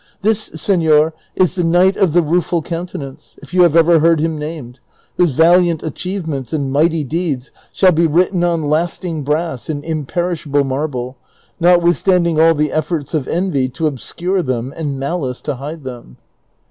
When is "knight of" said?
1.63-2.13